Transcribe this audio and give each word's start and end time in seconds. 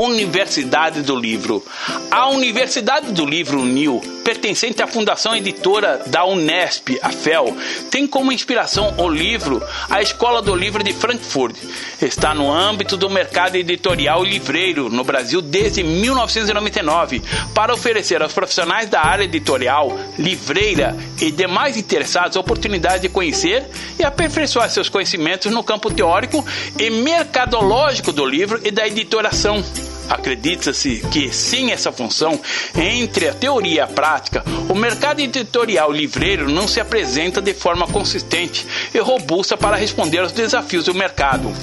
Universidade 0.00 1.02
do 1.02 1.14
Livro. 1.14 1.62
A 2.10 2.28
Universidade 2.28 3.12
do 3.12 3.26
Livro 3.26 3.60
UNIL, 3.60 4.00
pertencente 4.24 4.82
à 4.82 4.86
Fundação 4.86 5.36
Editora 5.36 6.00
da 6.06 6.24
Unesp, 6.24 6.98
a 7.02 7.10
FEL, 7.10 7.54
tem 7.90 8.06
como 8.06 8.32
inspiração 8.32 8.94
o 8.96 9.06
livro 9.06 9.62
A 9.90 10.00
Escola 10.00 10.40
do 10.40 10.56
Livro 10.56 10.82
de 10.82 10.94
Frankfurt. 10.94 11.54
Está 12.00 12.34
no 12.34 12.50
âmbito 12.50 12.96
do 12.96 13.10
mercado 13.10 13.56
editorial 13.56 14.24
e 14.24 14.30
livreiro 14.30 14.88
no 14.88 15.04
Brasil 15.04 15.42
desde 15.42 15.82
1999, 15.82 17.22
para 17.54 17.74
oferecer 17.74 18.22
aos 18.22 18.32
profissionais 18.32 18.88
da 18.88 19.04
área 19.04 19.24
editorial, 19.24 20.00
livreira 20.18 20.96
e 21.20 21.30
demais 21.30 21.76
interessados 21.76 22.38
a 22.38 22.40
oportunidade 22.40 23.02
de 23.02 23.10
conhecer 23.10 23.66
e 23.98 24.04
aperfeiçoar 24.04 24.70
seus 24.70 24.88
conhecimentos 24.88 25.52
no 25.52 25.62
campo 25.62 25.90
teórico 25.90 26.42
e 26.78 26.88
mercadológico 26.88 28.12
do 28.12 28.24
livro 28.24 28.58
e 28.64 28.70
da 28.70 28.86
editoração. 28.86 29.62
Acredita-se 30.10 31.04
que, 31.12 31.32
sem 31.32 31.70
essa 31.70 31.92
função, 31.92 32.40
entre 32.74 33.28
a 33.28 33.34
teoria 33.34 33.70
e 33.70 33.80
a 33.80 33.86
prática, 33.86 34.44
o 34.68 34.74
mercado 34.74 35.20
editorial 35.20 35.92
livreiro 35.92 36.50
não 36.50 36.66
se 36.66 36.80
apresenta 36.80 37.40
de 37.40 37.54
forma 37.54 37.86
consistente 37.86 38.66
e 38.92 38.98
robusta 38.98 39.56
para 39.56 39.76
responder 39.76 40.18
aos 40.18 40.32
desafios 40.32 40.86
do 40.86 40.94
mercado. 40.94 41.54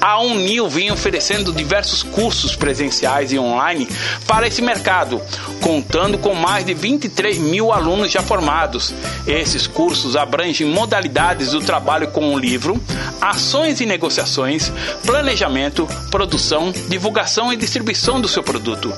A 0.00 0.20
Unil 0.20 0.68
vem 0.68 0.90
oferecendo 0.90 1.52
diversos 1.52 2.02
cursos 2.02 2.54
presenciais 2.54 3.32
e 3.32 3.38
online 3.38 3.88
para 4.26 4.46
esse 4.46 4.60
mercado, 4.60 5.20
contando 5.60 6.18
com 6.18 6.34
mais 6.34 6.66
de 6.66 6.74
23 6.74 7.38
mil 7.38 7.72
alunos 7.72 8.12
já 8.12 8.22
formados. 8.22 8.94
Esses 9.26 9.66
cursos 9.66 10.14
abrangem 10.16 10.66
modalidades 10.66 11.52
do 11.52 11.60
trabalho 11.60 12.08
com 12.08 12.34
o 12.34 12.38
livro, 12.38 12.80
ações 13.20 13.80
e 13.80 13.86
negociações, 13.86 14.70
planejamento, 15.04 15.88
produção, 16.16 16.72
divulgação 16.88 17.52
e 17.52 17.58
distribuição 17.58 18.18
do 18.18 18.26
seu 18.26 18.42
produto. 18.42 18.90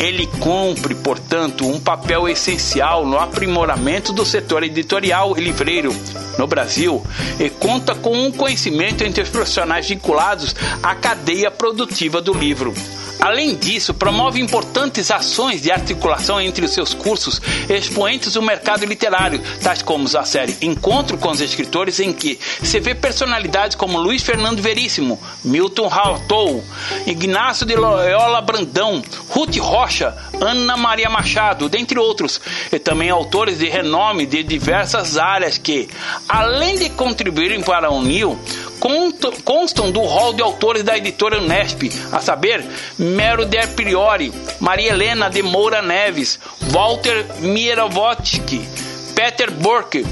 Ele 0.00 0.26
cumpre, 0.26 0.92
portanto, 0.92 1.64
um 1.64 1.78
papel 1.78 2.28
essencial 2.28 3.06
no 3.06 3.16
aprimoramento 3.16 4.12
do 4.12 4.24
setor 4.24 4.64
editorial 4.64 5.38
e 5.38 5.40
livreiro 5.40 5.94
no 6.36 6.48
Brasil 6.48 7.00
e 7.38 7.48
conta 7.48 7.94
com 7.94 8.26
um 8.26 8.32
conhecimento 8.32 9.04
entre 9.04 9.22
os 9.22 9.28
profissionais 9.28 9.88
vinculados 9.88 10.52
à 10.82 10.96
cadeia 10.96 11.48
produtiva 11.48 12.20
do 12.20 12.34
livro. 12.34 12.74
Além 13.20 13.54
disso, 13.54 13.94
promove 13.94 14.40
importantes 14.40 15.10
ações 15.10 15.62
de 15.62 15.70
articulação 15.70 16.40
entre 16.40 16.64
os 16.64 16.72
seus 16.72 16.92
cursos 16.92 17.40
expoentes 17.68 18.34
do 18.34 18.42
mercado 18.42 18.84
literário, 18.84 19.40
tais 19.62 19.82
como 19.82 20.04
a 20.16 20.24
série 20.24 20.56
Encontro 20.60 21.16
com 21.18 21.30
os 21.30 21.40
Escritores, 21.40 22.00
em 22.00 22.12
que 22.12 22.38
se 22.62 22.80
vê 22.80 22.94
personalidades 22.94 23.76
como 23.76 23.98
Luiz 23.98 24.22
Fernando 24.22 24.60
Veríssimo, 24.60 25.20
Milton 25.44 25.86
Hartou, 25.86 26.64
Ignácio 27.06 27.66
de 27.66 27.74
Loyola 27.74 28.40
Brandão, 28.40 29.02
Ruth 29.28 29.56
Rocha, 29.56 30.16
Ana 30.40 30.76
Maria 30.76 31.08
Machado, 31.08 31.68
dentre 31.68 31.98
outros, 31.98 32.40
e 32.70 32.78
também 32.78 33.10
autores 33.10 33.58
de 33.58 33.68
renome 33.68 34.26
de 34.26 34.42
diversas 34.42 35.16
áreas 35.16 35.58
que, 35.58 35.88
além 36.28 36.76
de 36.76 36.90
contribuírem 36.90 37.62
para 37.62 37.88
a 37.88 37.90
Unil, 37.90 38.38
constam 39.44 39.90
do 39.90 40.00
rol 40.00 40.32
de 40.34 40.42
autores 40.42 40.82
da 40.82 40.96
editora 40.96 41.40
Unesp, 41.40 41.84
a 42.12 42.20
saber, 42.20 42.64
Mero 42.98 43.44
de 43.46 43.66
Priori, 43.68 44.32
Maria 44.60 44.90
Helena 44.90 45.30
de 45.30 45.42
Moura 45.42 45.80
Neves, 45.80 46.38
Walter 46.72 47.26
Mierovotsky, 47.40 48.60
Peter 49.14 49.50
Burke, 49.50 50.04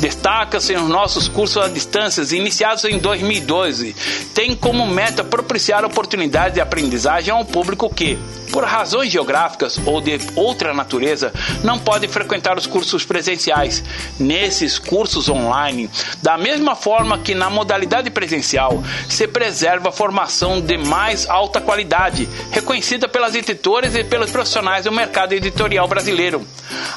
Destaca-se 0.00 0.74
os 0.74 0.88
nossos 0.88 1.28
cursos 1.28 1.62
à 1.62 1.68
distância, 1.68 2.22
iniciados 2.36 2.84
em 2.84 2.98
2012. 2.98 3.94
Tem 4.32 4.54
como 4.54 4.86
meta 4.86 5.24
propiciar 5.24 5.84
oportunidades 5.84 6.54
de 6.54 6.60
aprendizagem 6.60 7.32
ao 7.32 7.44
público 7.44 7.92
que, 7.92 8.18
por 8.52 8.64
razões 8.64 9.10
geográficas 9.10 9.78
ou 9.84 10.00
de 10.00 10.18
outra 10.36 10.72
natureza, 10.72 11.32
não 11.64 11.78
pode 11.78 12.06
frequentar 12.08 12.56
os 12.56 12.66
cursos 12.66 13.04
presenciais. 13.04 13.82
Nesses 14.18 14.78
cursos 14.78 15.28
online, 15.28 15.90
da 16.22 16.38
mesma 16.38 16.74
forma 16.74 17.18
que 17.18 17.34
na 17.34 17.50
modalidade 17.50 18.10
presencial, 18.10 18.82
se 19.08 19.26
preserva 19.26 19.88
a 19.88 19.92
formação 19.92 20.60
de 20.60 20.78
mais 20.78 21.28
alta 21.28 21.60
qualidade, 21.60 22.28
reconhecida 22.50 23.08
pelas 23.08 23.34
editoras 23.34 23.94
e 23.94 24.04
pelos 24.04 24.30
profissionais 24.30 24.84
do 24.84 24.92
mercado 24.92 25.32
editorial 25.32 25.88
brasileiro. 25.88 26.46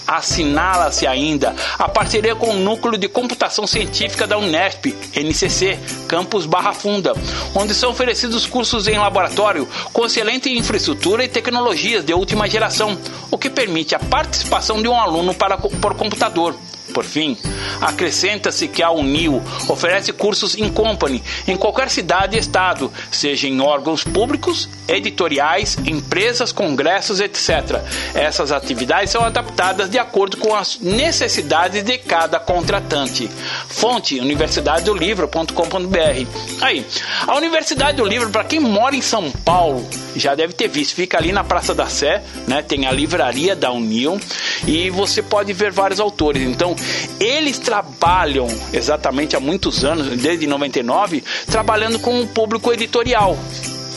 Assinala-se 0.08 1.08
ainda 1.08 1.56
a 1.78 1.88
parceria 1.88 2.36
com 2.36 2.52
o 2.52 2.58
Núcleo 2.58 2.91
de 2.98 3.08
Computação 3.08 3.66
Científica 3.68 4.26
da 4.28 4.38
Unesp, 4.38 4.96
NCC, 5.16 5.80
Campus 6.08 6.46
Barra 6.46 6.74
Funda, 6.74 7.14
onde 7.56 7.74
são 7.74 7.92
oferecidos 7.92 8.46
cursos 8.46 8.88
em 8.88 8.98
laboratório 8.98 9.68
com 9.94 10.06
excelente 10.06 10.50
infraestrutura 10.50 11.24
e 11.24 11.30
tecnologias 11.30 12.04
de 12.04 12.14
última 12.14 12.50
geração, 12.50 12.98
o 13.30 13.38
que 13.38 13.50
permite 13.50 13.96
a 13.96 14.00
participação 14.00 14.82
de 14.82 14.88
um 14.88 15.00
aluno 15.00 15.34
para, 15.34 15.58
por 15.58 15.96
computador. 15.96 16.56
Por 16.94 17.04
fim, 17.04 17.38
acrescenta-se 17.80 18.68
que 18.68 18.84
a 18.84 18.92
Unil 18.92 19.42
oferece 19.68 20.12
cursos 20.12 20.58
in 20.58 20.70
company 20.70 21.24
em 21.48 21.58
qualquer 21.58 21.90
cidade 21.90 22.36
e 22.36 22.40
estado, 22.40 22.92
seja 23.12 23.48
em 23.48 23.62
órgãos 23.62 24.04
públicos, 24.04 24.70
editoriais, 24.88 25.78
empresas, 25.86 26.52
congressos, 26.52 27.20
etc. 27.20 27.82
Essas 28.14 28.52
atividades 28.52 29.12
são 29.12 29.24
adaptadas 29.24 29.90
de 29.90 29.98
acordo 29.98 30.38
com 30.38 30.56
as 30.56 30.80
necessidades 30.80 31.84
de 31.84 31.98
cada 31.98 32.40
contratante. 32.40 33.30
Fonte: 33.68 34.20
universidadedolivro.com.br. 34.20 36.62
Aí, 36.62 36.86
a 37.28 37.36
Universidade 37.36 37.98
do 37.98 38.06
Livro, 38.06 38.30
para 38.30 38.44
quem 38.44 38.60
mora 38.60 38.96
em 38.96 39.02
São 39.02 39.32
Paulo, 39.32 39.88
já 40.16 40.36
deve 40.36 40.54
ter 40.54 40.68
visto, 40.68 40.96
fica 40.96 41.18
ali 41.18 41.32
na 41.32 41.44
Praça 41.44 41.74
da 41.74 41.88
Sé, 41.88 42.22
né? 42.48 42.62
Tem 42.62 42.86
a 42.86 42.92
livraria 42.92 43.56
da 43.56 43.72
Unil 43.72 44.20
e 44.68 44.90
você 44.90 45.22
pode 45.22 45.54
ver 45.54 45.72
vários 45.72 46.00
autores. 46.00 46.44
Então, 46.44 46.76
eles 47.20 47.58
trabalham 47.58 48.48
exatamente 48.74 49.36
há 49.36 49.40
muitos 49.40 49.84
anos, 49.84 50.08
desde 50.22 50.48
99, 50.48 51.24
trabalhando 51.48 52.00
com 52.00 52.22
o 52.22 52.28
público 52.28 52.72
editorial 52.72 53.38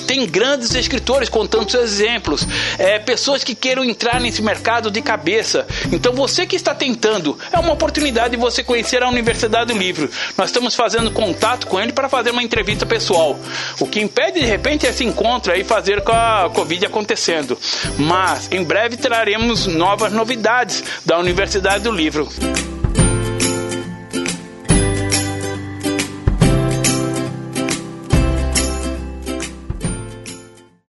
tem 0.05 0.27
grandes 0.27 0.75
escritores 0.75 1.29
contando 1.29 1.71
seus 1.71 1.85
exemplos, 1.85 2.47
é, 2.79 2.99
pessoas 2.99 3.43
que 3.43 3.55
queiram 3.55 3.85
entrar 3.85 4.21
nesse 4.21 4.43
mercado 4.43 4.91
de 4.91 5.03
cabeça. 5.03 5.67
Então 5.91 6.13
você 6.13 6.47
que 6.47 6.57
está 6.57 6.75
tentando, 6.75 7.39
é 7.51 7.59
uma 7.59 7.73
oportunidade 7.73 8.31
de 8.31 8.37
você 8.37 8.63
conhecer 8.63 9.03
a 9.03 9.09
Universidade 9.09 9.73
do 9.73 9.79
Livro. 9.79 10.11
Nós 10.37 10.51
estamos 10.51 10.75
fazendo 10.75 11.11
contato 11.11 11.67
com 11.67 11.81
ele 11.81 11.93
para 11.93 12.09
fazer 12.09 12.31
uma 12.31 12.43
entrevista 12.43 12.87
pessoal. 12.87 13.39
O 13.81 13.87
que 13.87 14.01
impede 14.01 14.41
de 14.41 14.47
repente 14.47 14.87
esse 14.87 15.05
encontro 15.05 15.53
aí 15.53 15.65
fazer 15.65 16.03
com 16.03 16.13
a 16.13 16.51
Covid 16.53 16.87
acontecendo. 16.87 17.59
Mas 17.99 18.49
em 18.53 18.63
breve 18.63 18.97
traremos 18.97 19.67
novas 19.67 20.13
novidades 20.13 20.85
da 21.05 21.19
Universidade 21.19 21.85
do 21.85 21.91
Livro. 21.91 22.29